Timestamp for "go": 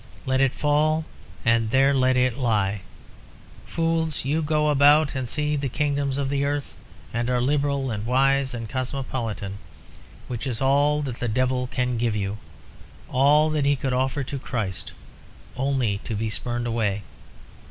4.41-4.69